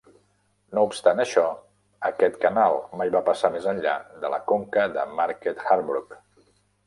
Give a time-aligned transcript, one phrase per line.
[0.75, 1.43] No obstant això,
[2.09, 3.93] aquest canal mai va passar més enllà
[4.23, 6.19] de la conca de Market Harborough.